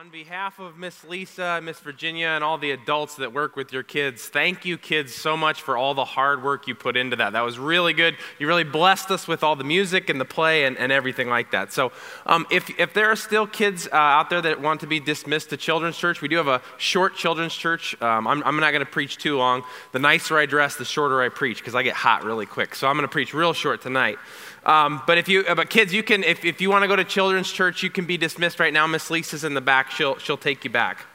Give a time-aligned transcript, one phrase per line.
[0.00, 3.82] On behalf of Miss Lisa, Miss Virginia, and all the adults that work with your
[3.82, 7.34] kids, thank you, kids, so much for all the hard work you put into that.
[7.34, 8.16] That was really good.
[8.38, 11.50] You really blessed us with all the music and the play and, and everything like
[11.50, 11.74] that.
[11.74, 11.92] So,
[12.24, 15.50] um, if, if there are still kids uh, out there that want to be dismissed
[15.50, 17.94] to Children's Church, we do have a short Children's Church.
[18.00, 19.64] Um, I'm, I'm not going to preach too long.
[19.92, 22.74] The nicer I dress, the shorter I preach because I get hot really quick.
[22.74, 24.16] So, I'm going to preach real short tonight.
[24.64, 26.96] Um, but if you, uh, but kids, you can, if, if you want to go
[26.96, 28.86] to children's church, you can be dismissed right now.
[28.86, 29.90] Miss Lisa's in the back.
[29.90, 31.06] She'll, she'll take you back.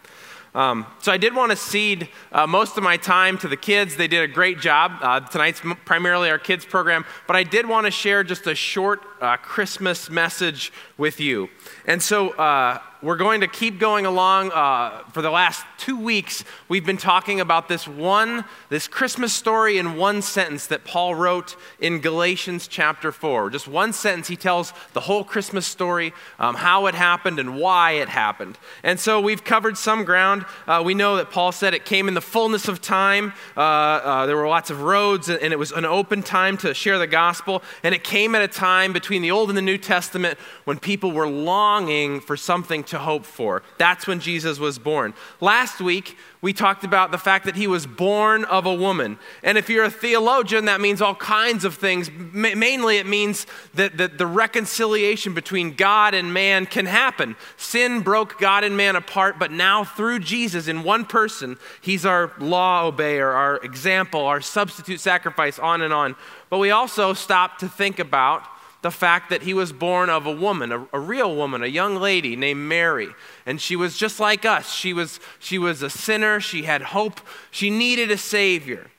[0.55, 3.97] Um, so I did want to cede uh, most of my time to the kids.
[3.97, 4.93] They did a great job.
[5.01, 9.01] Uh, tonight's primarily our kids program, but I did want to share just a short
[9.21, 11.49] uh, Christmas message with you.
[11.85, 14.51] And so uh, we're going to keep going along.
[14.51, 19.77] Uh, for the last two weeks, we've been talking about this one, this Christmas story
[19.77, 23.51] in one sentence that Paul wrote in Galatians chapter 4.
[23.51, 27.91] Just one sentence, he tells the whole Christmas story, um, how it happened and why
[27.91, 28.57] it happened.
[28.81, 30.43] And so we've covered some ground.
[30.65, 33.33] Uh, we know that Paul said it came in the fullness of time.
[33.55, 36.97] Uh, uh, there were lots of roads, and it was an open time to share
[36.97, 37.61] the gospel.
[37.83, 41.11] And it came at a time between the Old and the New Testament when people
[41.11, 43.63] were longing for something to hope for.
[43.77, 45.13] That's when Jesus was born.
[45.39, 49.17] Last week, we talked about the fact that he was born of a woman.
[49.41, 52.11] And if you're a theologian, that means all kinds of things.
[52.11, 57.35] mainly, it means that, that the reconciliation between God and man can happen.
[57.57, 62.31] Sin broke God and man apart, but now through Jesus, in one person, he's our
[62.37, 66.15] law obeyer, our example, our substitute sacrifice, on and on.
[66.49, 68.43] But we also stop to think about
[68.85, 71.95] the fact that he was born of a woman, a, a, real woman, a young
[71.95, 73.09] lady named Mary.
[73.47, 74.71] And she was just like us.
[74.71, 76.39] She was, she was a sinner.
[76.39, 77.19] She had hope.
[77.49, 78.91] She needed a Savior.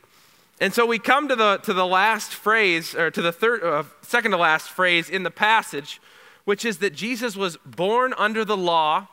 [0.60, 3.84] And so we come to the, to the last phrase, or to the third, uh,
[4.02, 6.00] second to last phrase in the passage,
[6.44, 9.06] which is that Jesus was born under the law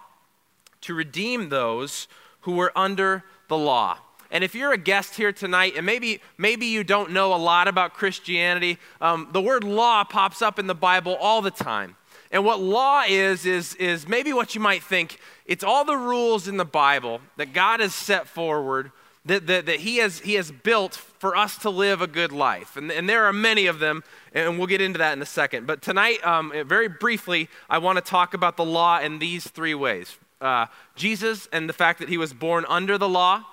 [0.81, 2.07] to redeem those
[2.41, 3.99] who were under the law.
[4.33, 7.69] And if you're a guest here tonight, and maybe, maybe you don't know a lot
[7.69, 11.95] about Christianity, um, the word law pops up in the Bible all the time.
[12.31, 16.47] And what law is, is, is maybe what you might think it's all the rules
[16.47, 18.91] in the Bible that God has set forward
[19.25, 22.75] that, that, that he, has, he has built for us to live a good life.
[22.75, 25.67] And, and there are many of them, and we'll get into that in a second.
[25.67, 29.75] But tonight, um, very briefly, I want to talk about the law in these three
[29.75, 33.43] ways uh, Jesus and the fact that he was born under the law,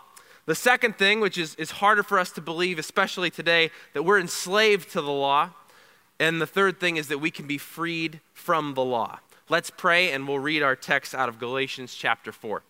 [0.47, 4.19] the second thing, which is, is harder for us to believe, especially today, that we're
[4.19, 5.51] enslaved to the law.
[6.19, 9.21] And the third thing is that we can be freed from the law.
[9.49, 12.62] Let's pray and we'll read our text out of Galatians chapter 4.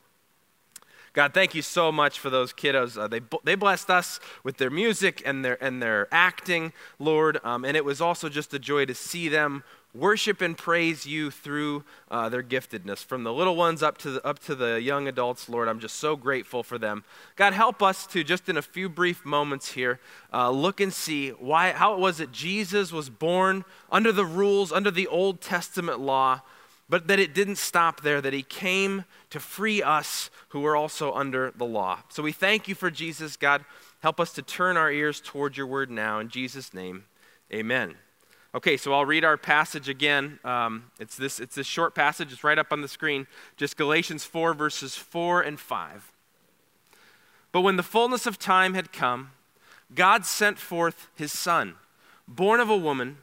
[1.12, 2.96] God, thank you so much for those kiddos.
[2.96, 7.40] Uh, they, they blessed us with their music and their, and their acting, Lord.
[7.42, 9.64] Um, and it was also just a joy to see them
[9.94, 13.04] worship and praise you through uh, their giftedness.
[13.04, 15.96] From the little ones up to the, up to the young adults, Lord, I'm just
[15.96, 17.04] so grateful for them.
[17.36, 19.98] God, help us to, just in a few brief moments here,
[20.32, 24.72] uh, look and see why, how it was that Jesus was born under the rules,
[24.72, 26.42] under the Old Testament law,
[26.88, 31.12] but that it didn't stop there, that he came to free us who were also
[31.12, 32.00] under the law.
[32.08, 33.64] So we thank you for Jesus, God.
[34.00, 36.18] Help us to turn our ears toward your word now.
[36.18, 37.04] In Jesus' name,
[37.52, 37.96] amen.
[38.54, 40.40] Okay, so I'll read our passage again.
[40.44, 43.26] Um, it's, this, it's this short passage, it's right up on the screen.
[43.56, 46.12] Just Galatians 4, verses 4 and 5.
[47.52, 49.30] But when the fullness of time had come,
[49.94, 51.74] God sent forth his Son,
[52.26, 53.18] born of a woman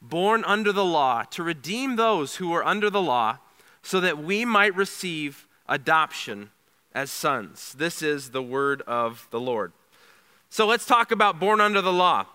[0.00, 3.38] born under the law, to redeem those who were under the law,
[3.82, 6.50] so that we might receive adoption
[6.94, 7.74] as sons.
[7.74, 9.72] This is the word of the Lord.
[10.50, 12.26] So let's talk about born under the law.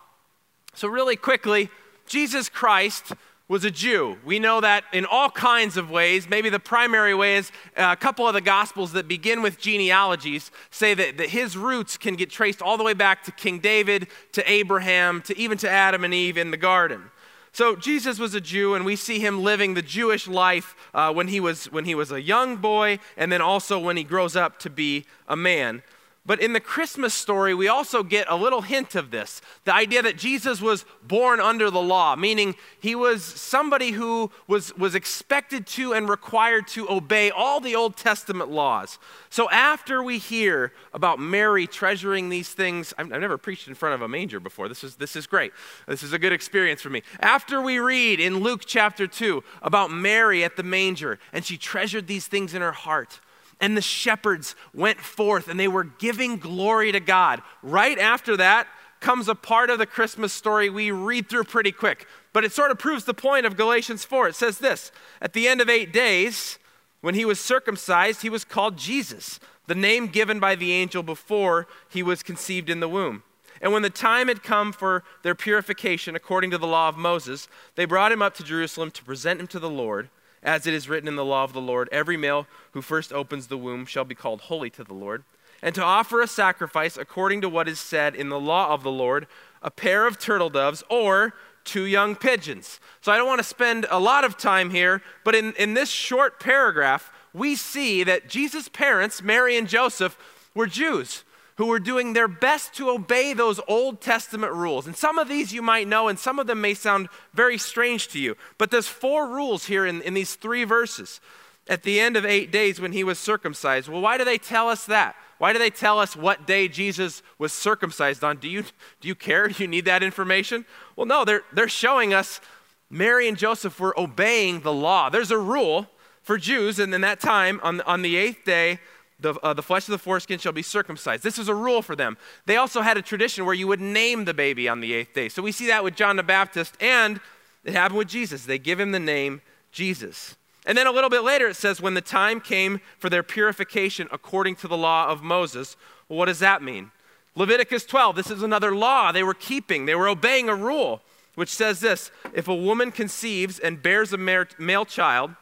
[0.76, 1.70] So, really quickly,
[2.06, 3.14] Jesus Christ
[3.48, 4.18] was a Jew.
[4.26, 6.30] We know that in all kinds of ways.
[6.30, 10.50] Maybe the primary way is uh, a couple of the Gospels that begin with genealogies
[10.72, 14.08] say that, that his roots can get traced all the way back to King David,
[14.32, 17.12] to Abraham, to even to Adam and Eve in the garden.
[17.52, 21.28] So Jesus was a Jew, and we see him living the Jewish life uh, when,
[21.28, 24.58] he was, when he was a young boy, and then also when he grows up
[24.60, 25.84] to be a man.
[26.26, 30.02] But in the Christmas story, we also get a little hint of this the idea
[30.02, 35.68] that Jesus was born under the law, meaning he was somebody who was, was expected
[35.68, 39.00] to and required to obey all the Old Testament laws.
[39.30, 43.96] So after we hear about Mary treasuring these things, I've, I've never preached in front
[43.96, 44.70] of a manger before.
[44.70, 45.52] This is, this is great.
[45.88, 47.04] This is a good experience for me.
[47.20, 52.08] After we read in Luke chapter 2 about Mary at the manger, and she treasured
[52.08, 53.20] these things in her heart
[53.60, 57.42] and the shepherds went forth and they were giving glory to God.
[57.62, 58.68] Right after that
[59.00, 62.72] comes a part of the Christmas story we read through pretty quick, but it sort
[62.72, 64.30] of proves the point of Galatians 4.
[64.30, 64.92] It says this
[65.22, 66.58] At the end of eight days,
[67.02, 71.68] When he was circumcised, he was called Jesus, the name given by the angel before
[71.90, 73.24] he was conceived in the womb.
[73.62, 77.48] And when the time had come for their purification according to the law of Moses,
[77.76, 80.10] they brought him up to Jerusalem to present him to the Lord,
[80.44, 83.48] as it is written in the law of the Lord every male who first opens
[83.48, 85.24] the womb shall be called holy to the Lord,
[85.62, 88.92] and to offer a sacrifice according to what is said in the law of the
[88.92, 89.28] Lord,
[89.62, 92.80] a pair of turtle doves or two young pigeons.
[93.02, 95.90] So I don't want to spend a lot of time here, but in, in this
[95.90, 100.18] short paragraph, we see that Jesus' parents, Mary and Joseph,
[100.54, 101.24] were Jews
[101.58, 104.88] who were doing their best to obey those Old Testament rules.
[104.88, 108.08] And some of these you might know, and some of them may sound very strange
[108.10, 108.36] to you.
[108.58, 111.22] But there's four rules here in, in these three verses.
[111.68, 113.88] At the end of eight days when he was circumcised.
[113.88, 115.16] Well, why do they tell us that?
[115.38, 118.38] Why do they tell us what day Jesus was circumcised on?
[118.38, 118.64] Do you,
[119.00, 119.48] do you care?
[119.48, 120.66] Do you need that information?
[120.96, 122.42] Well, no, they're, they're showing us
[122.90, 125.10] Mary and Joseph were obeying the law.
[125.10, 125.88] There's a rule
[126.22, 128.80] for Jews, and in that time, on, on the eighth day,
[129.24, 131.24] the, uh, the flesh of the foreskin shall be circumcised.
[131.24, 132.18] This is a rule for them.
[132.46, 135.30] They also had a tradition where you would name the baby on the eighth day.
[135.30, 137.20] So we see that with John the Baptist, and
[137.64, 138.46] it happened with Jesus.
[138.46, 139.42] They give him the name
[139.72, 140.36] Jesus.
[140.66, 144.08] And then a little bit later, it says, when the time came for their purification
[144.12, 145.76] according to the law of Moses.
[146.08, 146.92] Well, what does that mean?
[147.36, 149.86] Leviticus 12, this is another law they were keeping.
[149.86, 151.02] They were obeying a rule,
[151.36, 155.36] which says this If a woman conceives and bears a male child,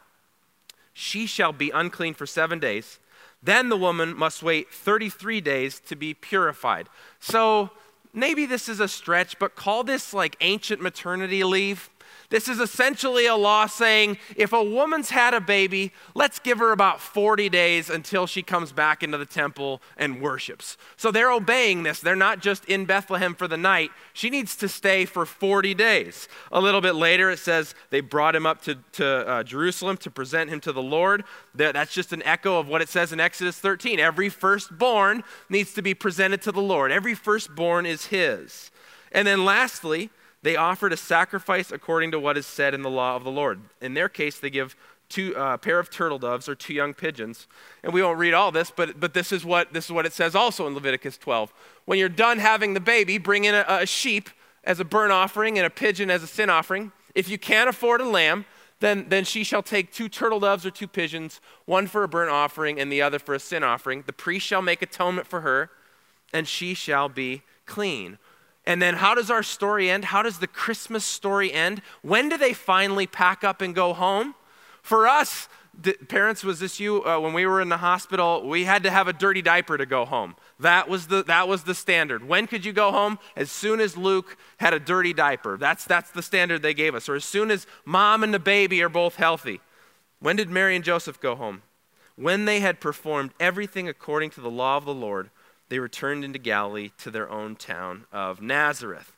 [0.93, 2.99] she shall be unclean for seven days.
[3.43, 6.89] Then the woman must wait 33 days to be purified.
[7.19, 7.71] So
[8.13, 11.89] maybe this is a stretch, but call this like ancient maternity leave.
[12.29, 16.71] This is essentially a law saying if a woman's had a baby, let's give her
[16.71, 20.77] about 40 days until she comes back into the temple and worships.
[20.95, 21.99] So they're obeying this.
[21.99, 23.91] They're not just in Bethlehem for the night.
[24.13, 26.29] She needs to stay for 40 days.
[26.53, 30.09] A little bit later, it says they brought him up to, to uh, Jerusalem to
[30.09, 31.25] present him to the Lord.
[31.53, 33.99] That's just an echo of what it says in Exodus 13.
[33.99, 38.71] Every firstborn needs to be presented to the Lord, every firstborn is his.
[39.11, 40.09] And then lastly,
[40.43, 43.61] they offered a sacrifice according to what is said in the law of the Lord.
[43.79, 44.75] In their case, they give
[45.11, 47.47] two uh, pair of turtle doves or two young pigeons.
[47.83, 50.13] And we won't read all this, but, but this, is what, this is what it
[50.13, 51.53] says also in Leviticus 12.
[51.85, 54.29] When you're done having the baby, bring in a, a sheep
[54.63, 56.91] as a burnt offering and a pigeon as a sin offering.
[57.13, 58.45] If you can't afford a lamb,
[58.79, 62.31] then, then she shall take two turtle doves or two pigeons, one for a burnt
[62.31, 64.03] offering and the other for a sin offering.
[64.07, 65.69] The priest shall make atonement for her,
[66.33, 68.17] and she shall be clean.
[68.65, 70.05] And then how does our story end?
[70.05, 71.81] How does the Christmas story end?
[72.01, 74.35] When do they finally pack up and go home?
[74.83, 75.47] For us,
[76.07, 77.03] parents, was this you?
[77.03, 79.85] Uh, when we were in the hospital, we had to have a dirty diaper to
[79.85, 80.35] go home.
[80.59, 82.27] That was the, that was the standard.
[82.27, 83.17] When could you go home?
[83.35, 85.57] As soon as Luke had a dirty diaper.
[85.57, 87.09] That's, that's the standard they gave us.
[87.09, 89.59] Or as soon as mom and the baby are both healthy.
[90.19, 91.63] When did Mary and Joseph go home?
[92.15, 95.31] When they had performed everything according to the law of the Lord
[95.71, 99.15] they returned into Galilee to their own town of Nazareth.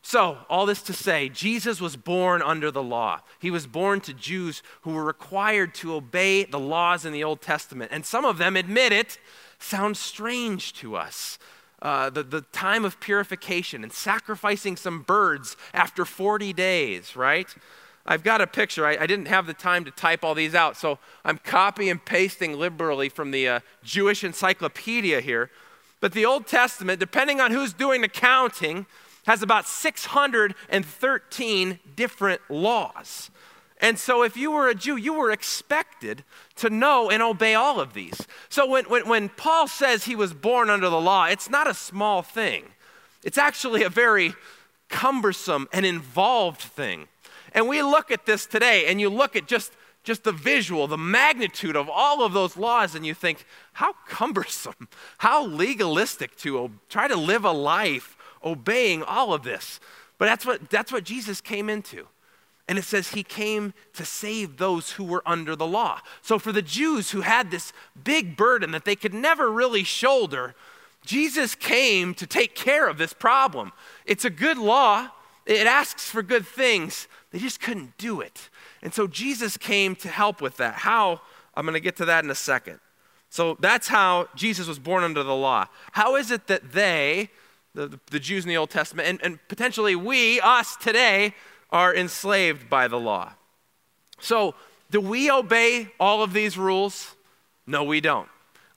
[0.00, 3.22] So, all this to say, Jesus was born under the law.
[3.40, 7.40] He was born to Jews who were required to obey the laws in the Old
[7.40, 7.90] Testament.
[7.92, 9.18] And some of them, admit it,
[9.58, 11.36] sounds strange to us.
[11.82, 17.52] Uh, the, the time of purification and sacrificing some birds after 40 days, right?
[18.06, 18.86] I've got a picture.
[18.86, 22.02] I, I, didn't have the time to type all these out, so I'm copy and
[22.04, 25.50] pasting liberally from the uh, Jewish encyclopedia here.
[26.00, 28.86] But the Old Testament, depending on who's doing the counting,
[29.26, 33.32] has about 613 different laws.
[33.80, 36.24] And so, if you were a Jew, you were expected
[36.56, 38.26] to know and obey all of these.
[38.48, 41.74] So, when, when, when, Paul says he was born under the law, it's not a
[41.74, 42.64] small thing.
[43.22, 44.34] It's actually a very
[44.88, 47.06] cumbersome and involved thing.
[47.52, 49.72] And we look at this today, and you look at just
[50.08, 54.88] just the visual, the magnitude of all of those laws, and you think, how cumbersome,
[55.18, 59.78] how legalistic to try to live a life obeying all of this.
[60.16, 62.08] But that's what, that's what Jesus came into.
[62.66, 66.00] And it says he came to save those who were under the law.
[66.22, 70.54] So for the Jews who had this big burden that they could never really shoulder,
[71.04, 73.72] Jesus came to take care of this problem.
[74.06, 75.08] It's a good law,
[75.44, 78.48] it asks for good things, they just couldn't do it.
[78.82, 80.74] And so Jesus came to help with that.
[80.74, 81.20] How?
[81.54, 82.80] I'm going to get to that in a second.
[83.30, 85.66] So that's how Jesus was born under the law.
[85.92, 87.30] How is it that they,
[87.74, 91.34] the, the Jews in the Old Testament, and, and potentially we, us today,
[91.70, 93.32] are enslaved by the law?
[94.20, 94.54] So,
[94.90, 97.14] do we obey all of these rules?
[97.66, 98.28] No, we don't.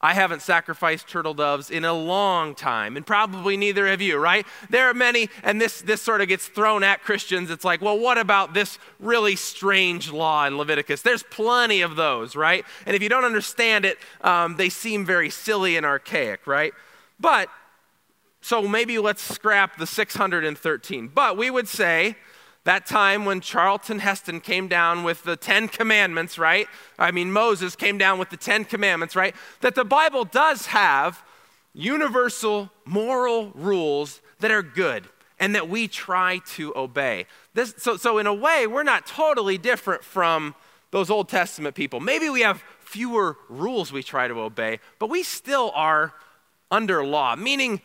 [0.01, 4.45] I haven't sacrificed turtle doves in a long time, and probably neither have you, right?
[4.69, 7.51] There are many, and this, this sort of gets thrown at Christians.
[7.51, 11.03] It's like, well, what about this really strange law in Leviticus?
[11.03, 12.65] There's plenty of those, right?
[12.85, 16.73] And if you don't understand it, um, they seem very silly and archaic, right?
[17.19, 17.49] But,
[18.41, 21.11] so maybe let's scrap the 613.
[21.13, 22.15] But we would say,
[22.63, 26.67] that time when Charlton Heston came down with the Ten Commandments, right?
[26.99, 29.35] I mean, Moses came down with the Ten Commandments, right?
[29.61, 31.23] That the Bible does have
[31.73, 35.07] universal moral rules that are good
[35.39, 37.25] and that we try to obey.
[37.53, 40.53] This, so, so, in a way, we're not totally different from
[40.91, 41.99] those Old Testament people.
[41.99, 46.13] Maybe we have fewer rules we try to obey, but we still are
[46.69, 47.81] under law, meaning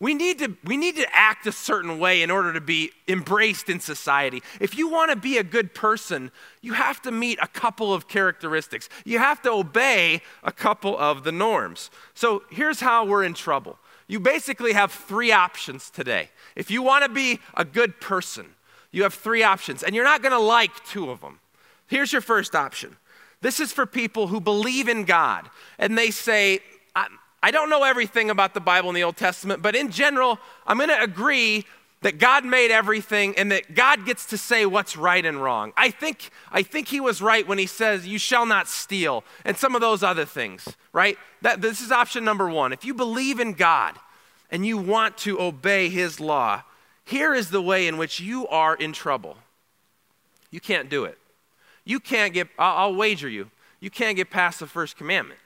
[0.00, 3.68] we need, to, we need to act a certain way in order to be embraced
[3.68, 4.42] in society.
[4.58, 6.30] If you want to be a good person,
[6.62, 8.88] you have to meet a couple of characteristics.
[9.04, 11.90] You have to obey a couple of the norms.
[12.14, 13.78] So here's how we're in trouble.
[14.08, 16.30] You basically have three options today.
[16.56, 18.54] If you want to be a good person,
[18.90, 21.40] you have three options, and you're not going to like two of them.
[21.86, 22.96] Here's your first option.
[23.42, 26.60] This is for people who believe in God, and they say,
[27.42, 30.76] I don't know everything about the Bible in the Old Testament, but in general, I'm
[30.76, 31.64] going to agree
[32.02, 35.72] that God made everything and that God gets to say what's right and wrong.
[35.76, 39.56] I think, I think he was right when he says, You shall not steal, and
[39.56, 41.18] some of those other things, right?
[41.42, 42.72] That, this is option number one.
[42.72, 43.96] If you believe in God
[44.50, 46.62] and you want to obey his law,
[47.04, 49.36] here is the way in which you are in trouble.
[50.50, 51.18] You can't do it.
[51.84, 55.40] You can't get, I'll, I'll wager you, you can't get past the first commandment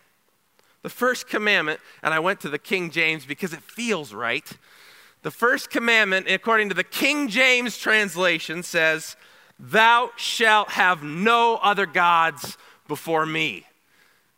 [0.84, 4.46] the first commandment, and I went to the King James because it feels right.
[5.22, 9.16] The first commandment, according to the King James translation, says,
[9.58, 13.64] Thou shalt have no other gods before me.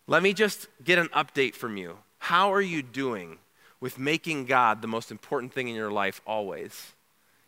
[0.07, 1.99] Let me just get an update from you.
[2.19, 3.39] How are you doing
[3.81, 6.93] with making God the most important thing in your life always?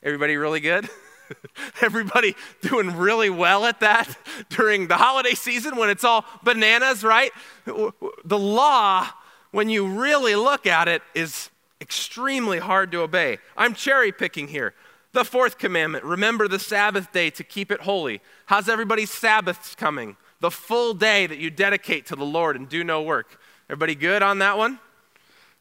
[0.02, 0.88] Everybody really good?
[1.80, 4.16] Everybody doing really well at that
[4.48, 7.32] during the holiday season when it's all bananas, right?
[7.64, 9.08] The law,
[9.50, 13.38] when you really look at it, is extremely hard to obey.
[13.56, 14.74] I'm cherry picking here.
[15.12, 18.20] The fourth commandment remember the Sabbath day to keep it holy.
[18.46, 20.16] How's everybody's Sabbaths coming?
[20.40, 23.40] The full day that you dedicate to the Lord and do no work.
[23.68, 24.78] Everybody good on that one?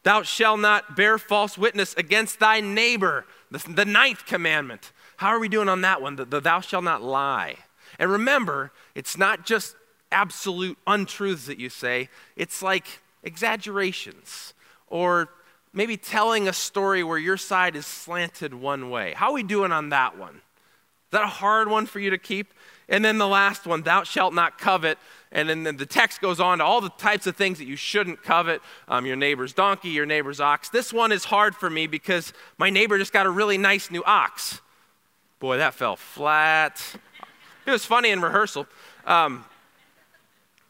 [0.03, 3.25] Thou shalt not bear false witness against thy neighbor.
[3.51, 4.91] The, the ninth commandment.
[5.17, 6.15] How are we doing on that one?
[6.15, 7.57] The, the thou shalt not lie.
[7.99, 9.75] And remember, it's not just
[10.11, 14.53] absolute untruths that you say, it's like exaggerations
[14.87, 15.29] or
[15.73, 19.13] maybe telling a story where your side is slanted one way.
[19.15, 20.35] How are we doing on that one?
[20.35, 22.53] Is that a hard one for you to keep?
[22.89, 24.97] And then the last one, thou shalt not covet.
[25.31, 28.23] And then the text goes on to all the types of things that you shouldn't
[28.23, 30.69] covet um, your neighbor's donkey, your neighbor's ox.
[30.69, 34.03] This one is hard for me because my neighbor just got a really nice new
[34.05, 34.61] ox.
[35.39, 36.81] Boy, that fell flat.
[37.65, 38.65] It was funny in rehearsal.
[39.05, 39.45] Um,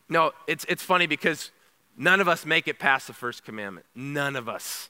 [0.09, 1.51] no, it's, it's funny because
[1.97, 3.85] none of us make it past the first commandment.
[3.95, 4.89] None of us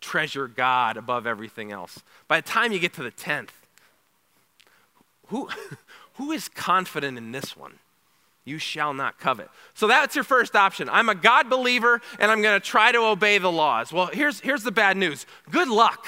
[0.00, 2.00] treasure God above everything else.
[2.28, 3.50] By the time you get to the 10th,
[5.28, 5.48] who,
[6.14, 7.74] who is confident in this one?
[8.44, 9.50] You shall not covet.
[9.74, 10.88] So that's your first option.
[10.88, 13.92] I'm a God believer and I'm going to try to obey the laws.
[13.92, 16.06] Well, here's, here's the bad news good luck.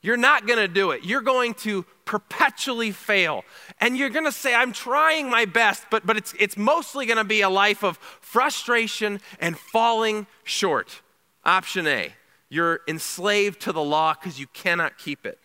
[0.00, 1.04] You're not going to do it.
[1.04, 3.44] You're going to perpetually fail.
[3.78, 7.18] And you're going to say, I'm trying my best, but, but it's, it's mostly going
[7.18, 11.02] to be a life of frustration and falling short.
[11.44, 12.14] Option A,
[12.48, 15.38] you're enslaved to the law because you cannot keep it.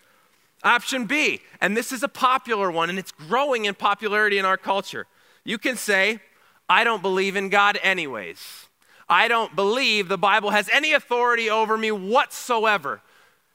[0.63, 4.57] Option B, and this is a popular one and it's growing in popularity in our
[4.57, 5.07] culture.
[5.43, 6.19] You can say,
[6.69, 8.67] I don't believe in God anyways.
[9.09, 13.01] I don't believe the Bible has any authority over me whatsoever.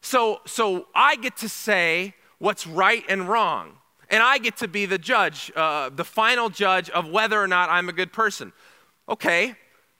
[0.03, 3.73] So, so I get to say what's right and wrong.
[4.09, 7.71] And I get to be the judge, uh, the final judge of whether or not
[7.71, 8.53] I'm a good person.
[9.09, 9.57] Okay,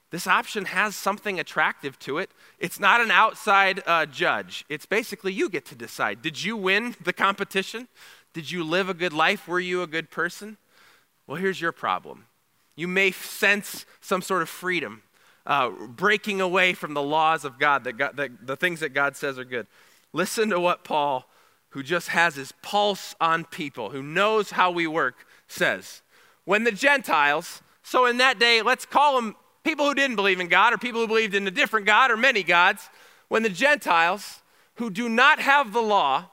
[0.09, 2.31] this option has something attractive to it.
[2.59, 4.63] It's not an outside uh, judge.
[4.69, 6.21] It's basically you get to decide.
[6.21, 7.87] Did you win the competition?
[8.33, 9.47] Did you live a good life?
[9.47, 10.57] Were you a good person?
[11.25, 12.25] Well, here's your problem.
[12.75, 15.01] You may sense some sort of freedom,
[15.45, 19.17] uh, breaking away from the laws of God, that God that, the things that God
[19.17, 19.67] says are good.
[20.13, 21.27] Listen to what Paul,
[21.69, 26.01] who just has his pulse on people, who knows how we work, says.
[26.45, 30.47] When the Gentiles, so in that day, let's call them people who didn't believe in
[30.47, 32.89] God or people who believed in a different God or many gods,
[33.27, 34.41] when the Gentiles,
[34.75, 36.29] who do not have the law,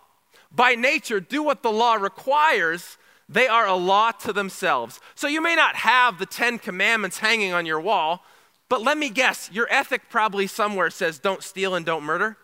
[0.52, 2.96] by nature do what the law requires,
[3.28, 5.00] they are a law to themselves.
[5.16, 8.22] So you may not have the Ten Commandments hanging on your wall,
[8.68, 12.36] But let me guess, your ethic probably somewhere says don't steal and don't murder,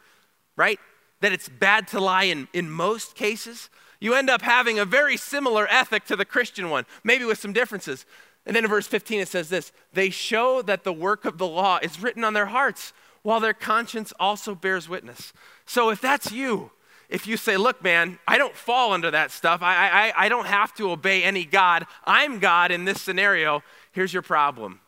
[0.56, 0.78] right?
[1.20, 3.70] That it's bad to lie in, in most cases.
[4.00, 7.52] You end up having a very similar ethic to the Christian one, maybe with some
[7.52, 8.06] differences.
[8.46, 11.46] And then in verse 15 it says this They show that the work of the
[11.46, 15.32] law is written on their hearts, while their conscience also bears witness.
[15.66, 16.70] So if that's you,
[17.10, 20.46] if you say, look, man, I don't fall under that stuff, I, I, I don't
[20.46, 23.62] have to obey any God, I'm God in this scenario,
[23.92, 24.80] here's your problem.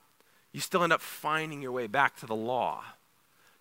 [0.53, 2.85] You still end up finding your way back to the law.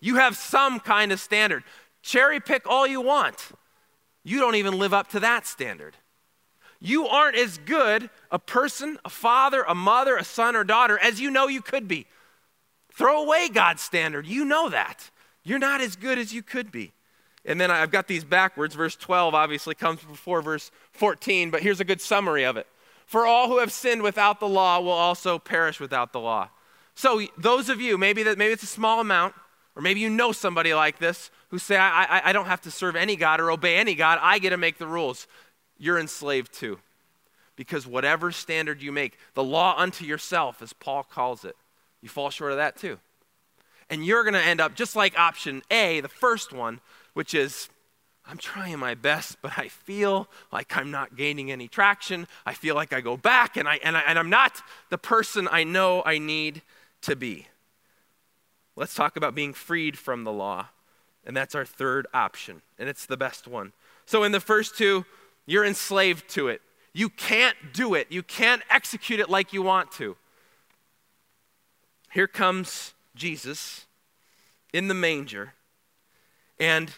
[0.00, 1.64] You have some kind of standard.
[2.02, 3.52] Cherry pick all you want.
[4.24, 5.96] You don't even live up to that standard.
[6.80, 11.20] You aren't as good a person, a father, a mother, a son, or daughter as
[11.20, 12.06] you know you could be.
[12.92, 14.26] Throw away God's standard.
[14.26, 15.10] You know that.
[15.44, 16.92] You're not as good as you could be.
[17.44, 18.74] And then I've got these backwards.
[18.74, 22.66] Verse 12 obviously comes before verse 14, but here's a good summary of it.
[23.06, 26.48] For all who have sinned without the law will also perish without the law.
[26.94, 29.34] So, those of you, maybe, that, maybe it's a small amount,
[29.74, 32.70] or maybe you know somebody like this who say, I, I, I don't have to
[32.70, 35.26] serve any God or obey any God, I get to make the rules.
[35.78, 36.78] You're enslaved too.
[37.56, 41.56] Because whatever standard you make, the law unto yourself, as Paul calls it,
[42.00, 42.98] you fall short of that too.
[43.90, 46.80] And you're going to end up just like option A, the first one,
[47.12, 47.68] which is
[48.26, 52.26] I'm trying my best, but I feel like I'm not gaining any traction.
[52.46, 55.48] I feel like I go back and, I, and, I, and I'm not the person
[55.50, 56.62] I know I need
[57.02, 57.48] to be.
[58.76, 60.68] Let's talk about being freed from the law.
[61.24, 63.72] And that's our third option, and it's the best one.
[64.06, 65.04] So, in the first two,
[65.46, 66.60] you're enslaved to it.
[66.92, 70.16] You can't do it, you can't execute it like you want to.
[72.12, 73.86] Here comes Jesus
[74.72, 75.54] in the manger,
[76.58, 76.92] and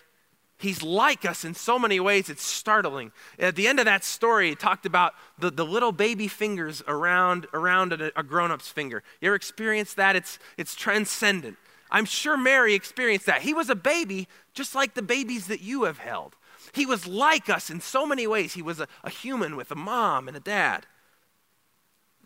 [0.65, 3.13] He's like us in so many ways, it's startling.
[3.39, 7.47] At the end of that story, it talked about the, the little baby fingers around,
[7.53, 9.03] around a, a grown up's finger.
[9.21, 10.17] You ever experienced that?
[10.17, 11.59] It's, it's transcendent.
[11.91, 13.43] I'm sure Mary experienced that.
[13.43, 16.35] He was a baby just like the babies that you have held.
[16.73, 18.55] He was like us in so many ways.
[18.55, 20.87] He was a, a human with a mom and a dad.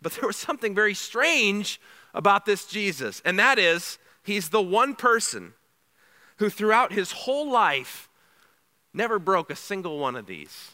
[0.01, 1.81] But there was something very strange
[2.13, 5.55] about this Jesus, and that is, he's the one person
[6.37, 8.08] who throughout his whole life
[8.93, 10.71] never broke a single one of these.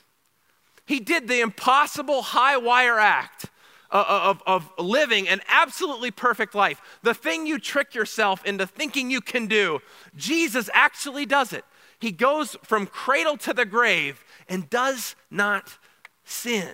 [0.86, 3.46] He did the impossible high wire act
[3.92, 6.82] of, of, of, living an absolutely perfect life.
[7.02, 9.80] The thing you trick yourself into thinking you can do,
[10.16, 11.66] Jesus actually does it.
[12.00, 15.78] He goes from cradle to the grave and does not
[16.24, 16.74] sin.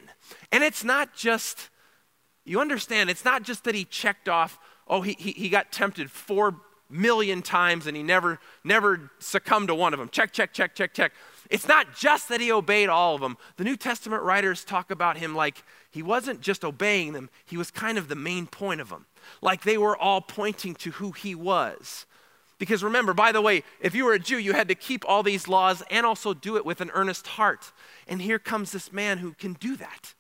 [0.52, 1.70] And it's not just,
[2.44, 6.10] you understand, it's not just that he checked off, oh, he, he, he got tempted
[6.10, 6.56] four
[6.90, 10.10] million times and he never, never succumbed to one of them.
[10.10, 11.14] Check, check, check, check, check.
[11.52, 13.38] It's not just that he obeyed all of them.
[13.58, 17.70] The New Testament writers talk about him like he wasn't just obeying them, he was
[17.70, 19.06] kind of the main point of them.
[19.42, 22.06] Like they were all pointing to who he was.
[22.58, 25.24] Because remember, by the way, if you were a Jew, you had to keep all
[25.24, 27.74] these laws and also do it with an earnest heart.
[28.08, 30.14] And here comes this man who can do that.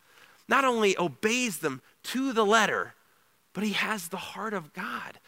[0.50, 2.96] Not only obeys them to the letter,
[3.54, 5.20] but he has the heart of God.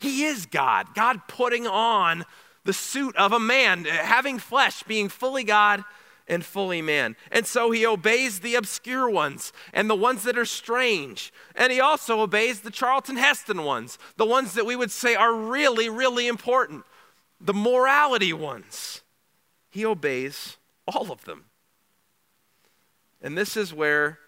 [0.00, 2.24] He is God, God putting on
[2.64, 5.84] the suit of a man, having flesh, being fully God
[6.28, 7.16] and fully man.
[7.30, 11.32] And so he obeys the obscure ones and the ones that are strange.
[11.54, 15.34] And he also obeys the Charlton Heston ones, the ones that we would say are
[15.34, 16.84] really, really important,
[17.40, 19.02] the morality ones.
[19.70, 21.46] He obeys all of them.
[23.20, 24.18] And this is where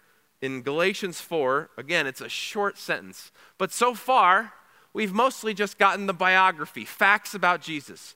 [0.41, 4.53] in Galatians 4, again, it's a short sentence, but so far,
[4.93, 8.15] we've mostly just gotten the biography, facts about Jesus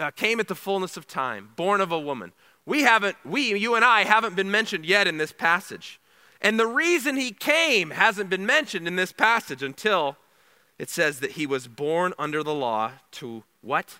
[0.00, 2.32] uh, came at the fullness of time, born of a woman.
[2.66, 6.00] We haven't, we, you and I, haven't been mentioned yet in this passage.
[6.40, 10.16] And the reason he came hasn't been mentioned in this passage until
[10.78, 13.98] it says that he was born under the law to what?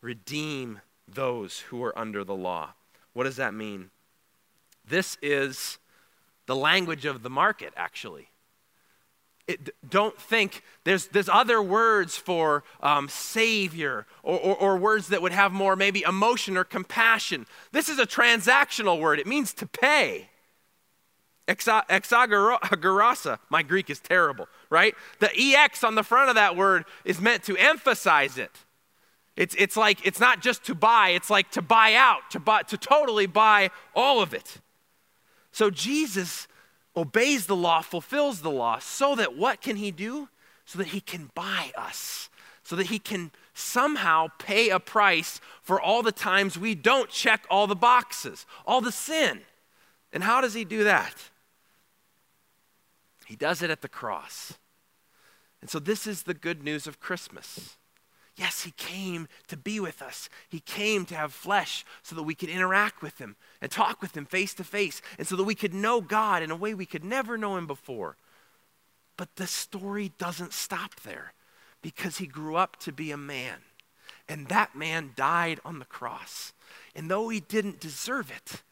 [0.00, 2.74] Redeem those who are under the law.
[3.12, 3.90] What does that mean?
[4.86, 5.78] This is
[6.46, 8.28] the language of the market, actually.
[9.48, 15.20] It, don't think there's, there's other words for um, savior or, or, or, words that
[15.20, 17.46] would have more maybe emotion or compassion.
[17.72, 20.28] This is a transactional word, it means to pay.
[21.48, 24.94] Exagerasa, my Greek is terrible, right?
[25.18, 28.52] The EX on the front of that word is meant to emphasize it.
[29.36, 32.62] It's, it's like, it's not just to buy, it's like to buy out, to, buy,
[32.64, 34.58] to totally buy all of it.
[35.50, 36.46] So Jesus
[36.96, 40.28] obeys the law, fulfills the law, so that what can he do?
[40.64, 42.30] So that he can buy us,
[42.62, 47.44] so that he can somehow pay a price for all the times we don't check
[47.50, 49.40] all the boxes, all the sin.
[50.12, 51.14] And how does he do that?
[53.26, 54.54] He does it at the cross.
[55.60, 57.76] And so, this is the good news of Christmas.
[58.36, 60.30] Yes, he came to be with us.
[60.48, 64.16] He came to have flesh so that we could interact with him and talk with
[64.16, 66.86] him face to face, and so that we could know God in a way we
[66.86, 68.16] could never know him before.
[69.18, 71.34] But the story doesn't stop there
[71.82, 73.58] because he grew up to be a man,
[74.28, 76.54] and that man died on the cross.
[76.94, 78.62] And though he didn't deserve it,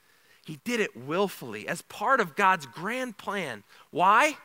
[0.46, 3.62] he did it willfully as part of God's grand plan.
[3.90, 4.38] Why?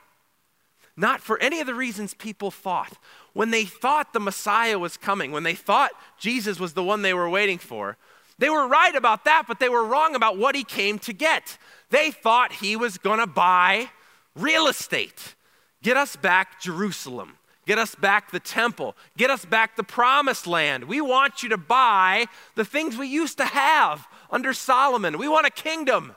[0.97, 2.97] Not for any of the reasons people thought.
[3.33, 7.13] When they thought the Messiah was coming, when they thought Jesus was the one they
[7.13, 7.97] were waiting for,
[8.37, 11.57] they were right about that, but they were wrong about what he came to get.
[11.89, 13.89] They thought he was going to buy
[14.35, 15.35] real estate,
[15.81, 20.85] get us back Jerusalem, get us back the temple, get us back the promised land.
[20.85, 25.17] We want you to buy the things we used to have under Solomon.
[25.17, 26.15] We want a kingdom.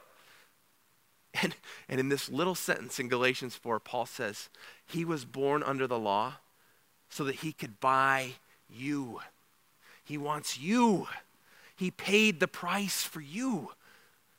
[1.43, 1.55] And,
[1.89, 4.49] and in this little sentence in Galatians 4, Paul says,
[4.87, 6.35] He was born under the law
[7.09, 8.33] so that he could buy
[8.69, 9.21] you.
[10.05, 11.07] He wants you.
[11.77, 13.71] He paid the price for you.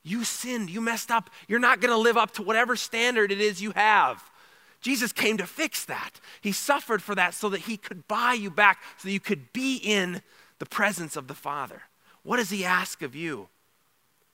[0.03, 0.69] You sinned.
[0.69, 1.29] You messed up.
[1.47, 4.23] You're not going to live up to whatever standard it is you have.
[4.81, 6.19] Jesus came to fix that.
[6.41, 9.51] He suffered for that so that he could buy you back, so that you could
[9.51, 10.21] be in
[10.59, 11.83] the presence of the Father.
[12.23, 13.49] What does he ask of you?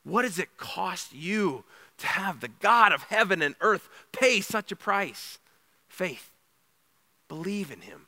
[0.04, 1.64] What does it cost you
[1.98, 5.40] to have the God of heaven and earth pay such a price?
[5.88, 6.32] Faith.
[7.28, 8.08] Believe in him.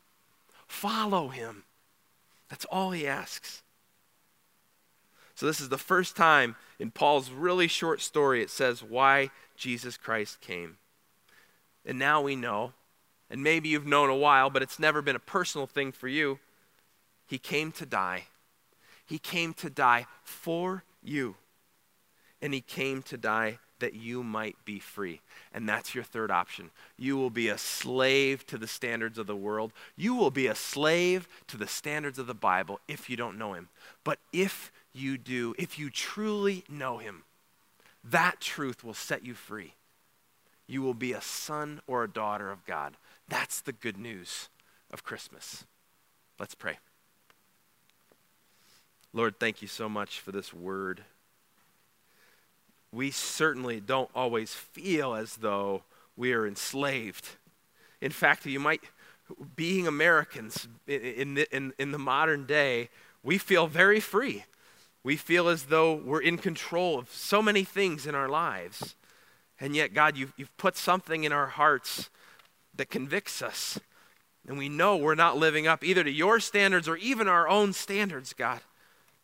[0.67, 1.63] Follow him.
[2.50, 3.63] That's all he asks.
[5.36, 9.95] So, this is the first time in Paul's really short story it says why Jesus
[9.95, 10.78] Christ came.
[11.86, 12.73] And now we know,
[13.30, 16.39] and maybe you've known a while, but it's never been a personal thing for you.
[17.28, 18.26] He came to die.
[19.06, 21.36] He came to die for you.
[22.41, 25.22] And he came to die that you might be free.
[25.54, 26.72] And that's your third option.
[26.98, 29.72] You will be a slave to the standards of the world.
[29.96, 33.54] You will be a slave to the standards of the Bible if you don't know
[33.54, 33.70] Him.
[34.04, 37.24] But if you do, if you truly know Him,
[38.04, 39.74] that truth will set you free.
[40.68, 42.98] You will be a son or a daughter of God.
[43.28, 44.50] That's the good news
[44.92, 45.66] of Christmas.
[46.40, 46.78] Let's pray.
[49.13, 51.04] Lord, thank you so much for this word
[52.91, 55.84] we certainly don't always feel as though
[56.15, 57.28] we are enslaved.
[58.02, 58.82] In fact, you might,
[59.56, 62.89] being Americans in the, in, in the modern day,
[63.23, 64.45] we feel very free.
[65.04, 68.95] We feel as though we're in control of so many things in our lives.
[69.60, 72.10] And yet, God, you've, you've put something in our hearts
[72.76, 73.80] that convicts us.
[74.47, 77.73] And we know we're not living up either to your standards or even our own
[77.73, 78.62] standards, God.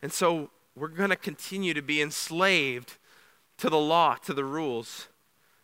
[0.01, 2.97] And so we're going to continue to be enslaved
[3.57, 5.07] to the law, to the rules,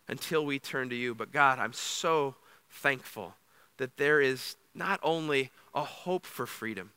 [0.08, 1.13] until we turn to you.
[1.13, 2.36] But God, I'm so
[2.69, 3.36] thankful
[3.78, 6.91] that there is not only a hope for freedom,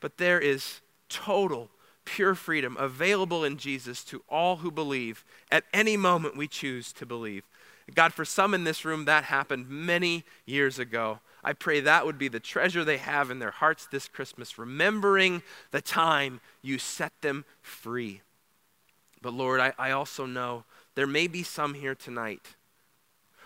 [0.00, 1.70] but there is total,
[2.04, 7.06] pure freedom available in Jesus to all who believe at any moment we choose to
[7.06, 7.44] believe.
[7.92, 11.20] God, for some in this room, that happened many years ago.
[11.42, 15.42] I pray that would be the treasure they have in their hearts this Christmas, remembering
[15.70, 18.22] the time you set them free.
[19.24, 20.64] But Lord, I, I also know
[20.96, 22.42] there may be some here tonight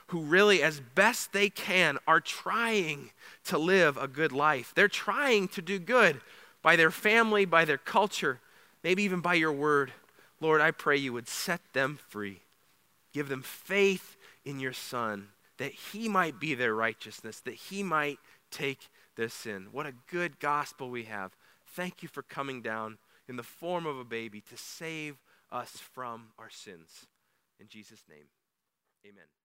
[0.08, 3.10] who really, as best they can, are trying
[3.44, 4.72] to live a good life.
[4.74, 6.20] They're trying to do good
[6.62, 8.40] by their family, by their culture,
[8.82, 9.92] maybe even by your word.
[10.40, 12.40] Lord, I pray you would set them free.
[13.12, 18.18] Give them faith in your Son, that he might be their righteousness, that he might
[18.50, 19.68] take their sin.
[19.70, 21.36] What a good gospel we have.
[21.68, 25.18] Thank you for coming down in the form of a baby to save
[25.50, 27.06] us from our sins.
[27.58, 28.26] In Jesus' name,
[29.06, 29.37] amen.